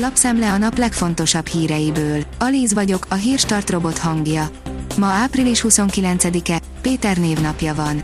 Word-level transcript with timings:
Lapszemle 0.00 0.52
a 0.52 0.58
nap 0.58 0.78
legfontosabb 0.78 1.46
híreiből. 1.46 2.24
Alíz 2.38 2.74
vagyok, 2.74 3.06
a 3.08 3.14
hírstart 3.14 3.70
robot 3.70 3.98
hangja. 3.98 4.50
Ma 4.98 5.06
április 5.06 5.64
29-e, 5.68 6.60
Péter 6.80 7.16
névnapja 7.16 7.74
van. 7.74 8.02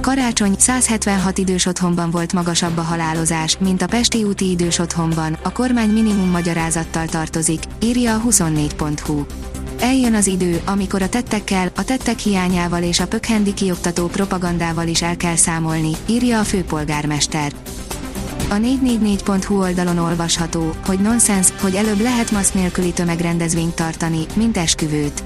Karácsony 0.00 0.54
176 0.58 1.38
idős 1.38 1.66
otthonban 1.66 2.10
volt 2.10 2.32
magasabb 2.32 2.78
a 2.78 2.82
halálozás, 2.82 3.58
mint 3.58 3.82
a 3.82 3.86
Pesti 3.86 4.24
úti 4.24 4.50
idős 4.50 4.78
otthonban, 4.78 5.36
a 5.42 5.52
kormány 5.52 5.90
minimum 5.90 6.30
magyarázattal 6.30 7.06
tartozik, 7.06 7.62
írja 7.82 8.14
a 8.14 8.22
24.hu. 8.28 9.24
Eljön 9.80 10.14
az 10.14 10.26
idő, 10.26 10.60
amikor 10.64 11.02
a 11.02 11.08
tettekkel, 11.08 11.70
a 11.76 11.84
tettek 11.84 12.18
hiányával 12.18 12.82
és 12.82 13.00
a 13.00 13.06
pökhendi 13.06 13.54
kioktató 13.54 14.06
propagandával 14.06 14.88
is 14.88 15.02
el 15.02 15.16
kell 15.16 15.36
számolni, 15.36 15.90
írja 16.06 16.38
a 16.38 16.44
főpolgármester. 16.44 17.52
A 18.54 18.56
444.hu 18.56 19.60
oldalon 19.60 19.98
olvasható, 19.98 20.74
hogy 20.86 20.98
nonsens, 20.98 21.48
hogy 21.60 21.74
előbb 21.74 22.00
lehet 22.00 22.30
maszk 22.30 22.54
nélküli 22.54 22.92
tömegrendezvényt 22.92 23.74
tartani, 23.74 24.26
mint 24.34 24.56
esküvőt. 24.56 25.24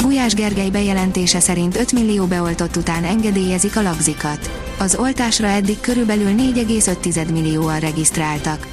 Gulyás 0.00 0.34
Gergely 0.34 0.70
bejelentése 0.70 1.40
szerint 1.40 1.76
5 1.76 1.92
millió 1.92 2.24
beoltott 2.24 2.76
után 2.76 3.04
engedélyezik 3.04 3.76
a 3.76 3.82
lagzikat. 3.82 4.50
Az 4.78 4.94
oltásra 4.94 5.46
eddig 5.46 5.80
körülbelül 5.80 6.28
4,5 6.28 7.32
millióan 7.32 7.80
regisztráltak. 7.80 8.66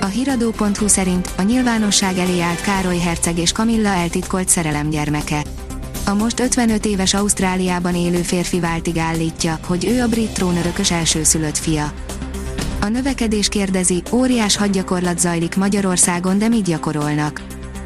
A 0.00 0.06
hiradó.hu 0.06 0.88
szerint 0.88 1.30
a 1.36 1.42
nyilvánosság 1.42 2.18
elé 2.18 2.40
állt 2.40 2.60
Károly 2.60 2.98
Herceg 2.98 3.38
és 3.38 3.52
Kamilla 3.52 3.88
eltitkolt 3.88 4.48
szerelemgyermeke. 4.48 5.42
A 6.06 6.14
most 6.14 6.40
55 6.40 6.86
éves 6.86 7.14
Ausztráliában 7.14 7.94
élő 7.94 8.22
férfi 8.22 8.60
váltig 8.60 8.98
állítja, 8.98 9.58
hogy 9.66 9.84
ő 9.84 10.02
a 10.02 10.08
brit 10.08 10.32
trónörökös 10.32 10.90
elsőszülött 10.90 11.58
fia. 11.58 11.92
A 12.84 12.88
növekedés 12.88 13.48
kérdezi, 13.48 14.02
óriás 14.12 14.56
hadgyakorlat 14.56 15.18
zajlik 15.18 15.56
Magyarországon, 15.56 16.38
de 16.38 16.48
mit 16.48 16.64
gyakorolnak? 16.64 17.42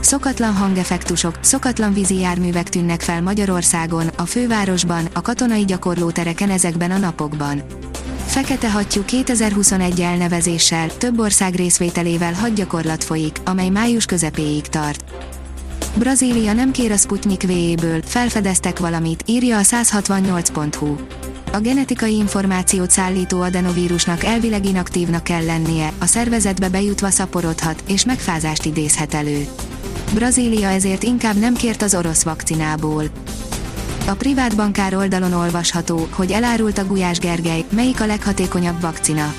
Szokatlan 0.00 0.54
hangeffektusok, 0.54 1.38
szokatlan 1.40 1.92
vízi 1.92 2.18
járművek 2.18 2.68
tűnnek 2.68 3.00
fel 3.00 3.22
Magyarországon, 3.22 4.06
a 4.16 4.22
fővárosban, 4.22 5.08
a 5.14 5.20
katonai 5.20 5.64
gyakorlótereken 5.64 6.50
ezekben 6.50 6.90
a 6.90 6.98
napokban. 6.98 7.62
Fekete 8.26 8.70
hattyú 8.70 9.04
2021 9.04 10.00
elnevezéssel, 10.00 10.96
több 10.96 11.18
ország 11.18 11.54
részvételével 11.54 12.32
hadgyakorlat 12.32 13.04
folyik, 13.04 13.36
amely 13.44 13.68
május 13.68 14.04
közepéig 14.04 14.66
tart. 14.66 15.04
Brazília 15.94 16.52
nem 16.52 16.70
kér 16.70 16.92
a 16.92 16.96
Sputnik 16.96 17.42
V-ből, 17.42 18.02
felfedeztek 18.04 18.78
valamit, 18.78 19.22
írja 19.26 19.58
a 19.58 19.62
168.hu. 19.62 20.96
A 21.52 21.60
genetikai 21.60 22.14
információt 22.14 22.90
szállító 22.90 23.40
adenovírusnak 23.40 24.24
elvileg 24.24 24.64
inaktívnak 24.64 25.22
kell 25.24 25.44
lennie, 25.44 25.92
a 25.98 26.06
szervezetbe 26.06 26.68
bejutva 26.68 27.10
szaporodhat, 27.10 27.82
és 27.88 28.04
megfázást 28.04 28.64
idézhet 28.64 29.14
elő. 29.14 29.46
Brazília 30.14 30.68
ezért 30.68 31.02
inkább 31.02 31.36
nem 31.36 31.54
kért 31.54 31.82
az 31.82 31.94
orosz 31.94 32.22
vakcinából. 32.22 33.04
A 34.06 34.12
privát 34.12 34.56
bankár 34.56 34.94
oldalon 34.94 35.32
olvasható, 35.32 36.08
hogy 36.10 36.30
elárult 36.30 36.78
a 36.78 36.86
Gulyás 36.86 37.18
Gergely, 37.18 37.64
melyik 37.70 38.00
a 38.00 38.06
leghatékonyabb 38.06 38.80
vakcina. 38.80 39.34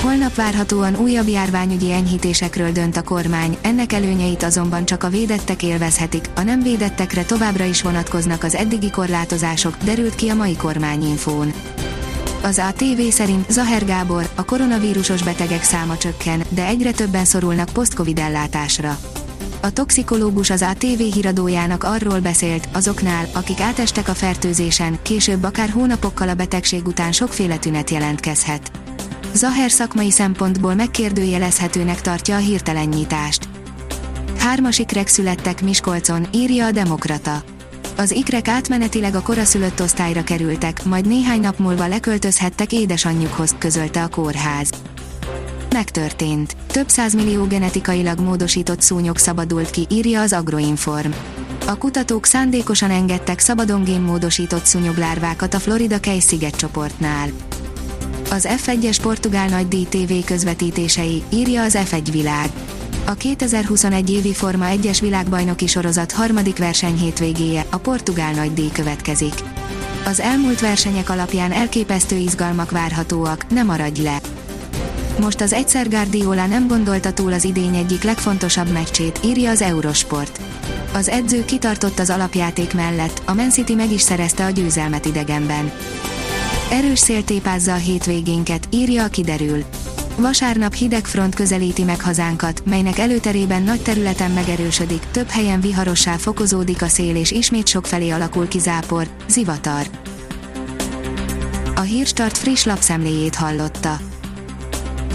Holnap 0.00 0.34
várhatóan 0.34 0.96
újabb 0.96 1.28
járványügyi 1.28 1.92
enyhítésekről 1.92 2.72
dönt 2.72 2.96
a 2.96 3.02
kormány, 3.02 3.56
ennek 3.62 3.92
előnyeit 3.92 4.42
azonban 4.42 4.84
csak 4.84 5.02
a 5.02 5.08
védettek 5.08 5.62
élvezhetik, 5.62 6.30
a 6.34 6.42
nem 6.42 6.62
védettekre 6.62 7.24
továbbra 7.24 7.64
is 7.64 7.82
vonatkoznak 7.82 8.42
az 8.44 8.54
eddigi 8.54 8.90
korlátozások, 8.90 9.76
derült 9.84 10.14
ki 10.14 10.28
a 10.28 10.34
mai 10.34 10.56
kormányinfón. 10.56 11.52
Az 12.42 12.58
ATV 12.58 13.00
szerint 13.10 13.50
Zaher 13.50 13.84
Gábor, 13.84 14.28
a 14.34 14.44
koronavírusos 14.44 15.22
betegek 15.22 15.62
száma 15.62 15.96
csökken, 15.96 16.42
de 16.48 16.66
egyre 16.66 16.92
többen 16.92 17.24
szorulnak 17.24 17.68
post-covid 17.68 18.18
ellátásra. 18.18 18.98
A 19.60 19.72
toxikológus 19.72 20.50
az 20.50 20.62
ATV 20.62 21.00
híradójának 21.12 21.84
arról 21.84 22.20
beszélt, 22.20 22.68
azoknál, 22.72 23.26
akik 23.32 23.60
átestek 23.60 24.08
a 24.08 24.14
fertőzésen, 24.14 24.98
később 25.02 25.42
akár 25.42 25.68
hónapokkal 25.68 26.28
a 26.28 26.34
betegség 26.34 26.86
után 26.86 27.12
sokféle 27.12 27.56
tünet 27.56 27.90
jelentkezhet. 27.90 28.70
Zaher 29.36 29.70
szakmai 29.70 30.10
szempontból 30.10 30.74
megkérdőjelezhetőnek 30.74 32.00
tartja 32.00 32.34
a 32.34 32.38
hirtelennyítást. 32.38 33.48
Hármas 34.38 34.78
ikrek 34.78 35.08
születtek 35.08 35.62
Miskolcon, 35.62 36.26
írja 36.32 36.66
a 36.66 36.70
Demokrata. 36.70 37.42
Az 37.96 38.10
ikrek 38.10 38.48
átmenetileg 38.48 39.14
a 39.14 39.22
koraszülött 39.22 39.82
osztályra 39.82 40.24
kerültek, 40.24 40.84
majd 40.84 41.06
néhány 41.06 41.40
nap 41.40 41.58
múlva 41.58 41.86
leköltözhettek 41.86 42.72
édesanyjukhoz, 42.72 43.54
közölte 43.58 44.02
a 44.02 44.08
kórház. 44.08 44.70
Megtörtént. 45.72 46.56
Több 46.66 46.88
százmillió 46.88 47.44
genetikailag 47.44 48.20
módosított 48.20 48.80
szúnyog 48.80 49.18
szabadult 49.18 49.70
ki, 49.70 49.86
írja 49.90 50.20
az 50.20 50.32
Agroinform. 50.32 51.10
A 51.66 51.74
kutatók 51.74 52.26
szándékosan 52.26 52.90
engedtek 52.90 53.38
szabadon 53.38 53.84
génmódosított 53.84 54.64
szúnyoglárvákat 54.64 55.54
a 55.54 55.58
Florida 55.58 56.00
Key 56.00 56.20
szigetcsoportnál. 56.20 57.28
Az 58.30 58.48
F1-es 58.64 58.96
portugál 59.02 59.48
nagy 59.48 59.68
DTV 59.68 60.12
közvetítései, 60.24 61.22
írja 61.28 61.62
az 61.62 61.78
F1 61.90 62.08
világ. 62.12 62.50
A 63.04 63.12
2021 63.12 64.10
évi 64.10 64.34
Forma 64.34 64.66
1-es 64.68 64.98
világbajnoki 65.00 65.66
sorozat 65.66 66.12
harmadik 66.12 66.58
verseny 66.58 66.98
hétvégéje, 66.98 67.64
a 67.70 67.76
portugál 67.76 68.32
nagy 68.32 68.52
díj 68.52 68.70
következik. 68.72 69.34
Az 70.04 70.20
elmúlt 70.20 70.60
versenyek 70.60 71.10
alapján 71.10 71.52
elképesztő 71.52 72.16
izgalmak 72.16 72.70
várhatóak, 72.70 73.46
ne 73.48 73.62
maradj 73.62 74.02
le! 74.02 74.20
Most 75.20 75.40
az 75.40 75.52
egyszer 75.52 75.88
Guardiola 75.88 76.46
nem 76.46 76.66
gondolta 76.66 77.12
túl 77.12 77.32
az 77.32 77.44
idény 77.44 77.76
egyik 77.76 78.02
legfontosabb 78.02 78.72
meccsét, 78.72 79.20
írja 79.24 79.50
az 79.50 79.62
Eurosport. 79.62 80.40
Az 80.92 81.08
edző 81.08 81.44
kitartott 81.44 81.98
az 81.98 82.10
alapjáték 82.10 82.74
mellett, 82.74 83.22
a 83.24 83.34
Man 83.34 83.50
City 83.50 83.74
meg 83.74 83.92
is 83.92 84.00
szerezte 84.00 84.44
a 84.44 84.50
győzelmet 84.50 85.04
idegenben. 85.04 85.72
Erős 86.70 86.98
szél 86.98 87.24
tépázza 87.24 87.72
a 87.72 87.76
hétvégénket, 87.76 88.68
írja 88.70 89.04
a 89.04 89.08
kiderül. 89.08 89.64
Vasárnap 90.16 90.74
hideg 90.74 91.04
front 91.04 91.34
közelíti 91.34 91.82
meg 91.82 92.00
hazánkat, 92.00 92.62
melynek 92.64 92.98
előterében 92.98 93.62
nagy 93.62 93.82
területen 93.82 94.30
megerősödik, 94.30 95.06
több 95.10 95.28
helyen 95.28 95.60
viharossá 95.60 96.16
fokozódik 96.16 96.82
a 96.82 96.88
szél 96.88 97.16
és 97.16 97.30
ismét 97.30 97.66
sokfelé 97.66 98.10
alakul 98.10 98.48
ki 98.48 98.58
zápor, 98.58 99.06
zivatar. 99.28 99.86
A 101.74 101.80
Hírstart 101.80 102.38
friss 102.38 102.64
lapszemléjét 102.64 103.34
hallotta. 103.34 103.98